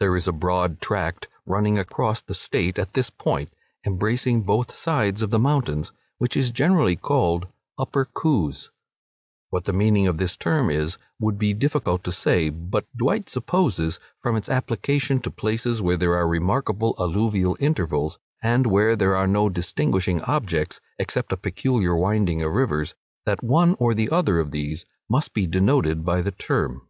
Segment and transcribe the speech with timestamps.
[0.00, 3.54] There is a broad tract running across the State at this point,
[3.86, 7.48] embracing both sides of the mountains, which is generally called
[7.78, 8.70] Upper Coos.
[9.48, 13.98] What the meaning of this term is, would be difficult to say; but Dwight supposes,
[14.20, 19.26] from its application to places where there are remarkable alluvial intervals, and where there are
[19.26, 22.94] no distinguishing objects, except a peculiar winding of rivers,
[23.24, 26.86] that one or the other of these must be denoted by the term.